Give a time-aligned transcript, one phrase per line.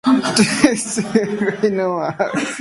[0.01, 2.55] Rodó pertenece a la tendencia literaria del modernismo.